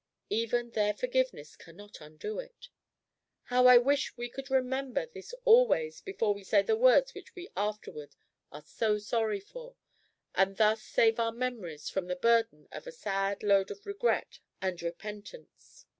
[0.31, 2.69] Even their forgiveness cannot undo it.
[3.43, 7.51] How I wish we could remember this always before we say the words which we
[7.55, 8.15] afterward
[8.51, 9.75] are so sorry for,
[10.33, 14.81] and thus save our memories from the burden of a sad load of regret and
[14.81, 15.85] repentance!